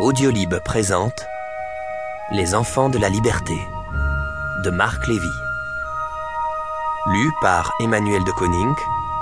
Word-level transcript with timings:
Audiolib 0.00 0.54
présente 0.64 1.26
Les 2.32 2.54
enfants 2.54 2.88
de 2.88 2.96
la 2.96 3.10
liberté 3.10 3.68
de 4.64 4.70
Marc 4.70 5.06
Lévy. 5.06 5.28
Lu 7.08 7.30
par 7.42 7.70
Emmanuel 7.80 8.24
de 8.24 8.30
Koning, 8.32 8.74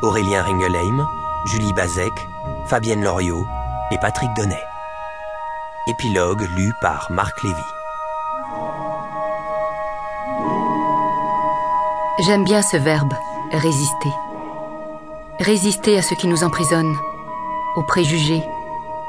Aurélien 0.00 0.44
Ringelheim, 0.44 1.08
Julie 1.46 1.72
Bazek, 1.72 2.12
Fabienne 2.66 3.02
Loriot 3.02 3.44
et 3.90 3.98
Patrick 3.98 4.30
Donnet. 4.36 4.62
Épilogue 5.88 6.46
lu 6.56 6.72
par 6.80 7.10
Marc 7.10 7.42
Lévy. 7.42 7.56
J'aime 12.20 12.44
bien 12.44 12.62
ce 12.62 12.76
verbe, 12.76 13.12
résister. 13.50 14.12
Résister 15.40 15.98
à 15.98 16.02
ce 16.02 16.14
qui 16.14 16.28
nous 16.28 16.44
emprisonne, 16.44 16.94
aux 17.74 17.82
préjugés, 17.82 18.44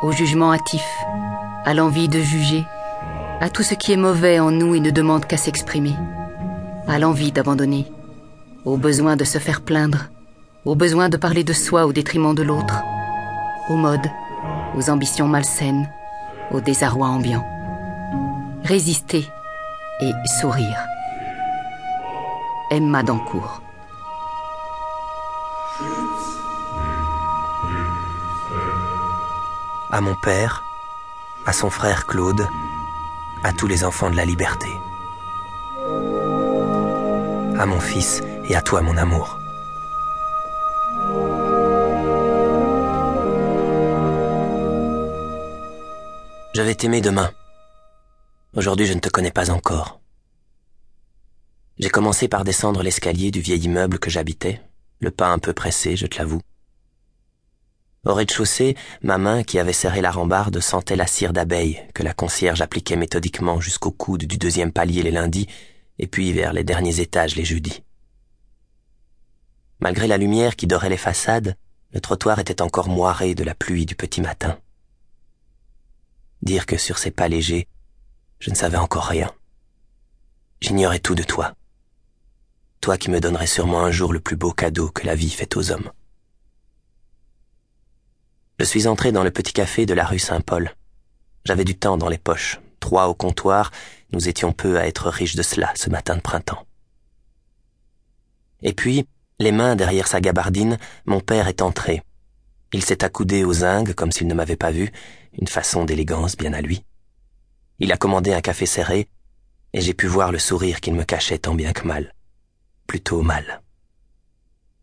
au 0.00 0.10
jugement 0.10 0.54
hâtif, 0.54 0.86
à 1.64 1.74
l'envie 1.74 2.08
de 2.08 2.20
juger, 2.20 2.64
à 3.40 3.48
tout 3.50 3.62
ce 3.62 3.74
qui 3.74 3.92
est 3.92 3.96
mauvais 3.96 4.40
en 4.40 4.50
nous 4.50 4.74
et 4.74 4.80
ne 4.80 4.90
demande 4.90 5.26
qu'à 5.26 5.36
s'exprimer, 5.36 5.94
à 6.88 6.98
l'envie 6.98 7.32
d'abandonner, 7.32 7.90
au 8.64 8.76
besoin 8.76 9.16
de 9.16 9.24
se 9.24 9.38
faire 9.38 9.60
plaindre, 9.60 10.08
au 10.64 10.74
besoin 10.74 11.08
de 11.08 11.16
parler 11.16 11.44
de 11.44 11.52
soi 11.52 11.86
au 11.86 11.92
détriment 11.92 12.34
de 12.34 12.42
l'autre, 12.42 12.82
aux 13.68 13.76
modes, 13.76 14.10
aux 14.76 14.90
ambitions 14.90 15.28
malsaines, 15.28 15.88
au 16.50 16.60
désarroi 16.60 17.08
ambiant. 17.08 17.44
Résister 18.64 19.26
et 20.00 20.12
sourire. 20.40 20.78
Emma 22.70 23.02
Dancourt. 23.02 23.62
À 29.92 30.00
mon 30.00 30.14
père, 30.22 30.62
à 31.46 31.52
son 31.52 31.70
frère 31.70 32.06
Claude, 32.06 32.46
à 33.42 33.52
tous 33.52 33.66
les 33.66 33.84
enfants 33.84 34.10
de 34.10 34.16
la 34.16 34.24
liberté. 34.24 34.68
À 37.58 37.66
mon 37.66 37.80
fils 37.80 38.22
et 38.48 38.54
à 38.54 38.62
toi 38.62 38.82
mon 38.82 38.96
amour. 38.96 39.38
Je 46.54 46.62
vais 46.62 46.74
t'aimer 46.74 47.00
demain. 47.00 47.30
Aujourd'hui 48.54 48.86
je 48.86 48.92
ne 48.92 49.00
te 49.00 49.08
connais 49.08 49.30
pas 49.30 49.50
encore. 49.50 50.00
J'ai 51.78 51.88
commencé 51.88 52.28
par 52.28 52.44
descendre 52.44 52.82
l'escalier 52.82 53.30
du 53.30 53.40
vieil 53.40 53.64
immeuble 53.64 53.98
que 53.98 54.10
j'habitais, 54.10 54.60
le 54.98 55.10
pas 55.10 55.28
un 55.28 55.38
peu 55.38 55.54
pressé, 55.54 55.96
je 55.96 56.06
te 56.06 56.18
l'avoue. 56.18 56.42
Au 58.06 58.14
rez-de-chaussée, 58.14 58.76
ma 59.02 59.18
main 59.18 59.42
qui 59.42 59.58
avait 59.58 59.74
serré 59.74 60.00
la 60.00 60.10
rambarde 60.10 60.60
sentait 60.60 60.96
la 60.96 61.06
cire 61.06 61.34
d'abeille 61.34 61.82
que 61.92 62.02
la 62.02 62.14
concierge 62.14 62.62
appliquait 62.62 62.96
méthodiquement 62.96 63.60
jusqu'au 63.60 63.90
coude 63.90 64.24
du 64.24 64.38
deuxième 64.38 64.72
palier 64.72 65.02
les 65.02 65.10
lundis 65.10 65.48
et 65.98 66.06
puis 66.06 66.32
vers 66.32 66.54
les 66.54 66.64
derniers 66.64 67.00
étages 67.00 67.36
les 67.36 67.44
jeudis. 67.44 67.82
Malgré 69.80 70.06
la 70.06 70.16
lumière 70.16 70.56
qui 70.56 70.66
dorait 70.66 70.88
les 70.88 70.96
façades, 70.96 71.56
le 71.92 72.00
trottoir 72.00 72.38
était 72.38 72.62
encore 72.62 72.88
moiré 72.88 73.34
de 73.34 73.44
la 73.44 73.54
pluie 73.54 73.84
du 73.84 73.96
petit 73.96 74.22
matin. 74.22 74.58
Dire 76.40 76.64
que 76.64 76.78
sur 76.78 76.96
ces 76.96 77.10
pas 77.10 77.28
légers, 77.28 77.68
je 78.38 78.48
ne 78.48 78.54
savais 78.54 78.78
encore 78.78 79.06
rien. 79.06 79.30
J'ignorais 80.62 81.00
tout 81.00 81.14
de 81.14 81.22
toi. 81.22 81.54
Toi 82.80 82.96
qui 82.96 83.10
me 83.10 83.20
donnerais 83.20 83.46
sûrement 83.46 83.84
un 83.84 83.90
jour 83.90 84.14
le 84.14 84.20
plus 84.20 84.36
beau 84.36 84.52
cadeau 84.52 84.88
que 84.88 85.04
la 85.04 85.14
vie 85.14 85.28
fait 85.28 85.54
aux 85.58 85.70
hommes. 85.70 85.90
Je 88.60 88.64
suis 88.66 88.86
entré 88.86 89.10
dans 89.10 89.24
le 89.24 89.30
petit 89.30 89.54
café 89.54 89.86
de 89.86 89.94
la 89.94 90.04
rue 90.04 90.18
Saint-Paul. 90.18 90.74
J'avais 91.46 91.64
du 91.64 91.78
temps 91.78 91.96
dans 91.96 92.10
les 92.10 92.18
poches, 92.18 92.60
trois 92.78 93.08
au 93.08 93.14
comptoir, 93.14 93.70
nous 94.12 94.28
étions 94.28 94.52
peu 94.52 94.78
à 94.78 94.86
être 94.86 95.08
riches 95.08 95.34
de 95.34 95.40
cela 95.40 95.72
ce 95.76 95.88
matin 95.88 96.14
de 96.14 96.20
printemps. 96.20 96.66
Et 98.60 98.74
puis, 98.74 99.06
les 99.38 99.50
mains 99.50 99.76
derrière 99.76 100.06
sa 100.06 100.20
gabardine, 100.20 100.76
mon 101.06 101.20
père 101.20 101.48
est 101.48 101.62
entré. 101.62 102.02
Il 102.74 102.84
s'est 102.84 103.02
accoudé 103.02 103.44
aux 103.44 103.54
zingues 103.54 103.94
comme 103.94 104.12
s'il 104.12 104.26
ne 104.26 104.34
m'avait 104.34 104.56
pas 104.56 104.72
vu, 104.72 104.92
une 105.40 105.48
façon 105.48 105.86
d'élégance 105.86 106.36
bien 106.36 106.52
à 106.52 106.60
lui. 106.60 106.84
Il 107.78 107.90
a 107.92 107.96
commandé 107.96 108.34
un 108.34 108.42
café 108.42 108.66
serré, 108.66 109.08
et 109.72 109.80
j'ai 109.80 109.94
pu 109.94 110.06
voir 110.06 110.32
le 110.32 110.38
sourire 110.38 110.82
qu'il 110.82 110.92
me 110.92 111.04
cachait 111.04 111.38
tant 111.38 111.54
bien 111.54 111.72
que 111.72 111.86
mal. 111.86 112.14
Plutôt 112.86 113.22
mal. 113.22 113.62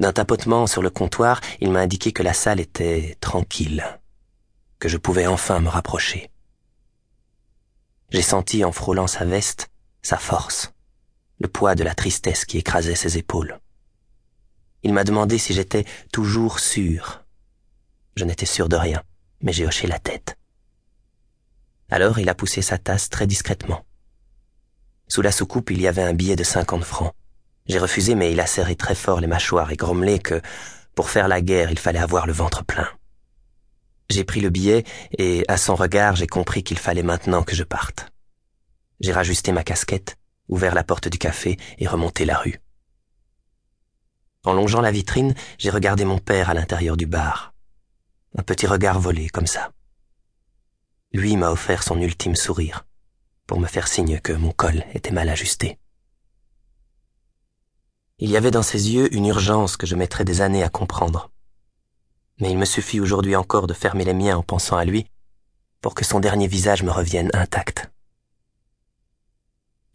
D'un 0.00 0.14
tapotement 0.14 0.66
sur 0.66 0.80
le 0.80 0.88
comptoir, 0.88 1.42
il 1.60 1.70
m'a 1.70 1.80
indiqué 1.80 2.10
que 2.10 2.22
la 2.22 2.32
salle 2.32 2.58
était 2.58 3.18
tranquille, 3.20 3.84
que 4.78 4.88
je 4.88 4.96
pouvais 4.96 5.26
enfin 5.26 5.60
me 5.60 5.68
rapprocher. 5.68 6.30
J'ai 8.08 8.22
senti 8.22 8.64
en 8.64 8.72
frôlant 8.72 9.06
sa 9.06 9.26
veste 9.26 9.70
sa 10.02 10.16
force, 10.16 10.72
le 11.38 11.48
poids 11.48 11.74
de 11.74 11.84
la 11.84 11.94
tristesse 11.94 12.46
qui 12.46 12.56
écrasait 12.56 12.94
ses 12.94 13.18
épaules. 13.18 13.60
Il 14.82 14.94
m'a 14.94 15.04
demandé 15.04 15.36
si 15.36 15.52
j'étais 15.52 15.84
toujours 16.10 16.58
sûr. 16.58 17.22
Je 18.16 18.24
n'étais 18.24 18.46
sûr 18.46 18.70
de 18.70 18.76
rien, 18.76 19.02
mais 19.42 19.52
j'ai 19.52 19.66
hoché 19.66 19.86
la 19.86 19.98
tête. 19.98 20.38
Alors 21.90 22.18
il 22.18 22.30
a 22.30 22.34
poussé 22.34 22.62
sa 22.62 22.78
tasse 22.78 23.10
très 23.10 23.26
discrètement. 23.26 23.84
Sous 25.08 25.20
la 25.20 25.32
soucoupe, 25.32 25.70
il 25.70 25.82
y 25.82 25.86
avait 25.86 26.02
un 26.02 26.14
billet 26.14 26.36
de 26.36 26.44
cinquante 26.44 26.84
francs. 26.84 27.12
J'ai 27.66 27.78
refusé, 27.78 28.14
mais 28.14 28.32
il 28.32 28.40
a 28.40 28.46
serré 28.46 28.74
très 28.74 28.94
fort 28.94 29.20
les 29.20 29.26
mâchoires 29.26 29.70
et 29.70 29.76
grommelé 29.76 30.18
que, 30.18 30.40
pour 30.94 31.10
faire 31.10 31.28
la 31.28 31.40
guerre, 31.40 31.70
il 31.70 31.78
fallait 31.78 31.98
avoir 31.98 32.26
le 32.26 32.32
ventre 32.32 32.64
plein. 32.64 32.88
J'ai 34.10 34.24
pris 34.24 34.40
le 34.40 34.50
billet 34.50 34.84
et, 35.16 35.44
à 35.48 35.56
son 35.56 35.74
regard, 35.74 36.16
j'ai 36.16 36.26
compris 36.26 36.62
qu'il 36.64 36.78
fallait 36.78 37.02
maintenant 37.02 37.42
que 37.42 37.54
je 37.54 37.62
parte. 37.62 38.06
J'ai 39.00 39.12
rajusté 39.12 39.52
ma 39.52 39.62
casquette, 39.62 40.16
ouvert 40.48 40.74
la 40.74 40.84
porte 40.84 41.08
du 41.08 41.16
café 41.16 41.56
et 41.78 41.86
remonté 41.86 42.24
la 42.24 42.36
rue. 42.36 42.60
En 44.44 44.52
longeant 44.52 44.80
la 44.80 44.90
vitrine, 44.90 45.34
j'ai 45.58 45.70
regardé 45.70 46.04
mon 46.04 46.18
père 46.18 46.50
à 46.50 46.54
l'intérieur 46.54 46.96
du 46.96 47.06
bar. 47.06 47.54
Un 48.38 48.42
petit 48.42 48.66
regard 48.66 49.00
volé, 49.00 49.28
comme 49.28 49.46
ça. 49.46 49.72
Lui 51.12 51.36
m'a 51.36 51.50
offert 51.50 51.82
son 51.82 52.00
ultime 52.00 52.36
sourire, 52.36 52.86
pour 53.46 53.58
me 53.58 53.66
faire 53.66 53.88
signe 53.88 54.20
que 54.20 54.32
mon 54.32 54.52
col 54.52 54.84
était 54.94 55.10
mal 55.10 55.28
ajusté. 55.28 55.79
Il 58.22 58.30
y 58.30 58.36
avait 58.36 58.50
dans 58.50 58.62
ses 58.62 58.90
yeux 58.90 59.12
une 59.14 59.26
urgence 59.26 59.78
que 59.78 59.86
je 59.86 59.96
mettrais 59.96 60.26
des 60.26 60.42
années 60.42 60.62
à 60.62 60.68
comprendre. 60.68 61.30
Mais 62.38 62.50
il 62.50 62.58
me 62.58 62.66
suffit 62.66 63.00
aujourd'hui 63.00 63.34
encore 63.34 63.66
de 63.66 63.72
fermer 63.72 64.04
les 64.04 64.12
miens 64.12 64.36
en 64.36 64.42
pensant 64.42 64.76
à 64.76 64.84
lui 64.84 65.06
pour 65.80 65.94
que 65.94 66.04
son 66.04 66.20
dernier 66.20 66.46
visage 66.46 66.82
me 66.82 66.90
revienne 66.90 67.30
intact. 67.32 67.90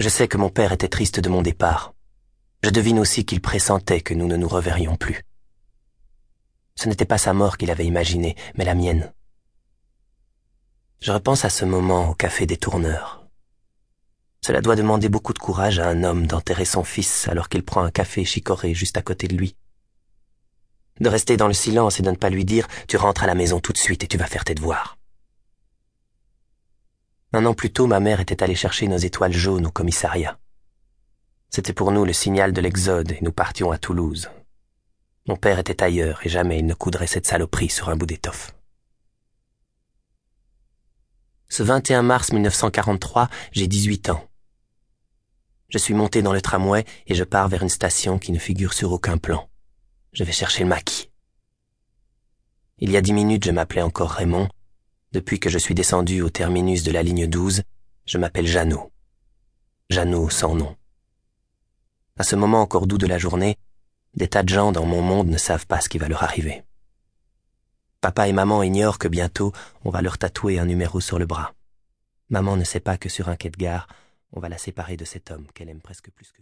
Je 0.00 0.08
sais 0.08 0.26
que 0.26 0.38
mon 0.38 0.48
père 0.48 0.72
était 0.72 0.88
triste 0.88 1.20
de 1.20 1.28
mon 1.28 1.42
départ. 1.42 1.92
Je 2.62 2.70
devine 2.70 2.98
aussi 2.98 3.26
qu'il 3.26 3.42
pressentait 3.42 4.00
que 4.00 4.14
nous 4.14 4.26
ne 4.26 4.36
nous 4.36 4.48
reverrions 4.48 4.96
plus. 4.96 5.22
Ce 6.76 6.88
n'était 6.88 7.04
pas 7.04 7.18
sa 7.18 7.34
mort 7.34 7.58
qu'il 7.58 7.70
avait 7.70 7.86
imaginée, 7.86 8.36
mais 8.56 8.64
la 8.64 8.74
mienne. 8.74 9.12
Je 11.00 11.12
repense 11.12 11.44
à 11.44 11.50
ce 11.50 11.66
moment 11.66 12.08
au 12.08 12.14
café 12.14 12.46
des 12.46 12.56
tourneurs, 12.56 13.23
cela 14.44 14.60
doit 14.60 14.76
demander 14.76 15.08
beaucoup 15.08 15.32
de 15.32 15.38
courage 15.38 15.78
à 15.78 15.88
un 15.88 16.04
homme 16.04 16.26
d'enterrer 16.26 16.66
son 16.66 16.84
fils 16.84 17.28
alors 17.28 17.48
qu'il 17.48 17.64
prend 17.64 17.82
un 17.82 17.90
café 17.90 18.26
chicoré 18.26 18.74
juste 18.74 18.98
à 18.98 19.00
côté 19.00 19.26
de 19.26 19.34
lui. 19.34 19.56
De 21.00 21.08
rester 21.08 21.38
dans 21.38 21.46
le 21.46 21.54
silence 21.54 21.98
et 21.98 22.02
de 22.02 22.10
ne 22.10 22.16
pas 22.16 22.28
lui 22.28 22.44
dire 22.44 22.68
Tu 22.86 22.98
rentres 22.98 23.22
à 23.22 23.26
la 23.26 23.34
maison 23.34 23.58
tout 23.58 23.72
de 23.72 23.78
suite 23.78 24.04
et 24.04 24.06
tu 24.06 24.18
vas 24.18 24.26
faire 24.26 24.44
tes 24.44 24.54
devoirs. 24.54 24.98
Un 27.32 27.46
an 27.46 27.54
plus 27.54 27.72
tôt, 27.72 27.86
ma 27.86 28.00
mère 28.00 28.20
était 28.20 28.42
allée 28.42 28.54
chercher 28.54 28.86
nos 28.86 28.98
étoiles 28.98 29.32
jaunes 29.32 29.64
au 29.64 29.70
commissariat. 29.70 30.38
C'était 31.48 31.72
pour 31.72 31.90
nous 31.90 32.04
le 32.04 32.12
signal 32.12 32.52
de 32.52 32.60
l'exode 32.60 33.12
et 33.12 33.20
nous 33.22 33.32
partions 33.32 33.70
à 33.70 33.78
Toulouse. 33.78 34.28
Mon 35.26 35.36
père 35.36 35.58
était 35.58 35.82
ailleurs 35.82 36.20
et 36.22 36.28
jamais 36.28 36.58
il 36.58 36.66
ne 36.66 36.74
coudrait 36.74 37.06
cette 37.06 37.26
saloperie 37.26 37.70
sur 37.70 37.88
un 37.88 37.96
bout 37.96 38.04
d'étoffe. 38.04 38.54
Ce 41.48 41.62
21 41.62 42.02
mars 42.02 42.30
1943, 42.30 43.30
j'ai 43.52 43.66
18 43.66 44.10
ans. 44.10 44.28
Je 45.68 45.78
suis 45.78 45.94
monté 45.94 46.22
dans 46.22 46.32
le 46.32 46.40
tramway 46.40 46.84
et 47.06 47.14
je 47.14 47.24
pars 47.24 47.48
vers 47.48 47.62
une 47.62 47.68
station 47.68 48.18
qui 48.18 48.32
ne 48.32 48.38
figure 48.38 48.74
sur 48.74 48.92
aucun 48.92 49.18
plan. 49.18 49.48
Je 50.12 50.24
vais 50.24 50.32
chercher 50.32 50.62
le 50.62 50.68
maquis. 50.68 51.10
Il 52.78 52.90
y 52.90 52.96
a 52.96 53.00
dix 53.00 53.12
minutes, 53.12 53.44
je 53.44 53.50
m'appelais 53.50 53.82
encore 53.82 54.10
Raymond. 54.10 54.48
Depuis 55.12 55.38
que 55.38 55.48
je 55.48 55.58
suis 55.58 55.74
descendu 55.74 56.22
au 56.22 56.30
terminus 56.30 56.82
de 56.82 56.90
la 56.90 57.02
ligne 57.02 57.26
12, 57.26 57.62
je 58.04 58.18
m'appelle 58.18 58.46
Jeannot. 58.46 58.92
Jeannot 59.90 60.28
sans 60.30 60.54
nom. 60.54 60.76
À 62.18 62.24
ce 62.24 62.36
moment 62.36 62.60
encore 62.60 62.86
doux 62.86 62.98
de 62.98 63.06
la 63.06 63.18
journée, 63.18 63.56
des 64.14 64.28
tas 64.28 64.42
de 64.42 64.48
gens 64.48 64.72
dans 64.72 64.86
mon 64.86 65.02
monde 65.02 65.28
ne 65.28 65.36
savent 65.36 65.66
pas 65.66 65.80
ce 65.80 65.88
qui 65.88 65.98
va 65.98 66.08
leur 66.08 66.22
arriver. 66.22 66.62
Papa 68.00 68.28
et 68.28 68.32
maman 68.32 68.62
ignorent 68.62 68.98
que 68.98 69.08
bientôt 69.08 69.52
on 69.84 69.90
va 69.90 70.02
leur 70.02 70.18
tatouer 70.18 70.58
un 70.58 70.66
numéro 70.66 71.00
sur 71.00 71.18
le 71.18 71.26
bras. 71.26 71.54
Maman 72.28 72.56
ne 72.56 72.64
sait 72.64 72.80
pas 72.80 72.96
que 72.96 73.08
sur 73.08 73.28
un 73.28 73.36
quai 73.36 73.50
de 73.50 73.56
gare, 73.56 73.88
on 74.34 74.40
va 74.40 74.48
la 74.48 74.58
séparer 74.58 74.96
de 74.96 75.04
cet 75.04 75.30
homme 75.30 75.46
qu'elle 75.54 75.68
aime 75.68 75.80
presque 75.80 76.10
plus 76.10 76.26
que 76.26 76.32